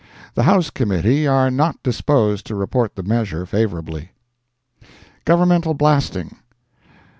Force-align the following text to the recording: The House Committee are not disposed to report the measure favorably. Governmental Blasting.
The 0.33 0.41
House 0.49 0.71
Committee 0.71 1.27
are 1.27 1.51
not 1.51 1.83
disposed 1.83 2.47
to 2.47 2.55
report 2.55 2.95
the 2.95 3.03
measure 3.03 3.45
favorably. 3.45 4.13
Governmental 5.25 5.75
Blasting. 5.75 6.37